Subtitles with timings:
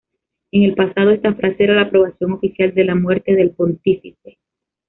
[0.51, 4.39] En el pasado, esta frase era la aprobación oficial de la muerte del pontífice.